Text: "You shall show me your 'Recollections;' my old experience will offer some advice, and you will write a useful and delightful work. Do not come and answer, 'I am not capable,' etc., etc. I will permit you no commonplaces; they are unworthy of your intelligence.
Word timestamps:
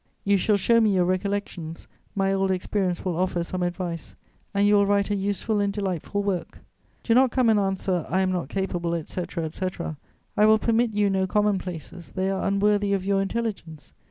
"You 0.23 0.37
shall 0.37 0.57
show 0.57 0.81
me 0.81 0.95
your 0.95 1.05
'Recollections;' 1.05 1.87
my 2.15 2.33
old 2.33 2.49
experience 2.49 3.05
will 3.05 3.15
offer 3.15 3.43
some 3.43 3.61
advice, 3.61 4.15
and 4.51 4.65
you 4.65 4.73
will 4.73 4.87
write 4.87 5.11
a 5.11 5.15
useful 5.15 5.59
and 5.59 5.71
delightful 5.71 6.23
work. 6.23 6.61
Do 7.03 7.13
not 7.13 7.29
come 7.29 7.49
and 7.49 7.59
answer, 7.59 8.07
'I 8.09 8.21
am 8.21 8.31
not 8.31 8.49
capable,' 8.49 8.95
etc., 8.95 9.45
etc. 9.45 9.97
I 10.35 10.47
will 10.47 10.57
permit 10.57 10.89
you 10.89 11.11
no 11.11 11.27
commonplaces; 11.27 12.13
they 12.13 12.31
are 12.31 12.47
unworthy 12.47 12.93
of 12.93 13.05
your 13.05 13.21
intelligence. 13.21 13.93